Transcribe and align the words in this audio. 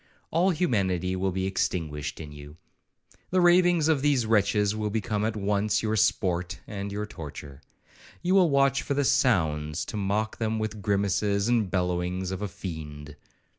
All 0.31 0.49
humanity 0.49 1.15
will 1.15 1.29
be 1.31 1.45
extinguished 1.45 2.19
in 2.19 2.31
you. 2.31 2.57
The 3.29 3.39
ravings 3.39 3.87
of 3.87 4.01
these 4.01 4.25
wretches 4.25 4.75
will 4.75 4.89
become 4.89 5.23
at 5.23 5.35
once 5.35 5.83
your 5.83 5.95
sport 5.95 6.59
and 6.65 6.91
your 6.91 7.05
torture. 7.05 7.61
You 8.23 8.33
will 8.33 8.49
watch 8.49 8.81
for 8.81 8.95
the 8.95 9.05
sounds, 9.05 9.85
to 9.85 9.97
mock 9.97 10.37
them 10.39 10.57
with 10.57 10.71
the 10.71 10.77
grimaces 10.77 11.47
and 11.47 11.69
bellowings 11.69 12.31
of 12.31 12.41
a 12.41 12.47
fiend. 12.47 13.15